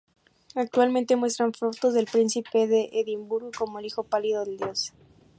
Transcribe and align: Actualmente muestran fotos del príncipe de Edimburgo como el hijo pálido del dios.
Actualmente 0.55 1.15
muestran 1.15 1.53
fotos 1.53 1.93
del 1.93 2.07
príncipe 2.07 2.65
de 2.65 2.89
Edimburgo 2.91 3.51
como 3.55 3.77
el 3.77 3.85
hijo 3.85 4.01
pálido 4.03 4.43
del 4.43 4.57
dios. 4.57 4.93